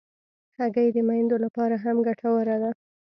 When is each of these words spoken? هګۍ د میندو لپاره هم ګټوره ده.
هګۍ 0.57 0.87
د 0.93 0.97
میندو 1.07 1.35
لپاره 1.45 1.75
هم 1.83 1.97
ګټوره 2.07 2.55
ده. 2.61 2.71